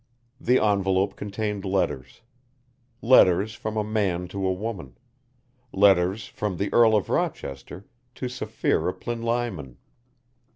[0.39, 2.21] The envelope contained letters.
[3.03, 4.97] Letters from a man to a woman.
[5.71, 7.85] Letters from the Earl of Rochester
[8.15, 9.77] to Sapphira Plinlimon.